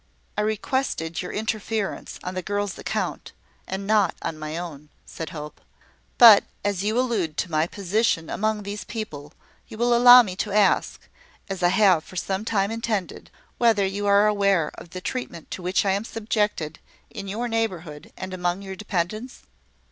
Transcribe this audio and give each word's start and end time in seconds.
"I 0.35 0.41
requested 0.41 1.21
your 1.21 1.31
interference 1.31 2.17
on 2.23 2.33
the 2.33 2.41
girl's 2.41 2.75
account, 2.79 3.33
and 3.67 3.85
not 3.85 4.15
on 4.23 4.39
my 4.39 4.57
own," 4.57 4.89
said 5.05 5.29
Hope. 5.29 5.61
"But 6.17 6.43
as 6.65 6.83
you 6.83 6.97
allude 6.99 7.37
to 7.37 7.51
my 7.51 7.67
position 7.67 8.27
among 8.27 8.63
these 8.63 8.83
people, 8.83 9.31
you 9.67 9.77
will 9.77 9.93
allow 9.95 10.23
me 10.23 10.35
to 10.37 10.51
ask, 10.51 11.01
as 11.49 11.61
I 11.61 11.67
have 11.69 12.03
for 12.03 12.15
some 12.15 12.45
time 12.45 12.71
intended, 12.71 13.29
whether 13.59 13.85
you 13.85 14.07
are 14.07 14.25
aware 14.25 14.71
of 14.73 14.89
the 14.89 15.01
treatment 15.01 15.51
to 15.51 15.61
which 15.61 15.85
I 15.85 15.91
am 15.91 16.03
subjected, 16.03 16.79
in 17.11 17.27
your 17.27 17.47
neighbourhood, 17.47 18.11
and 18.17 18.33
among 18.33 18.63
your 18.63 18.75
dependants?" 18.75 19.43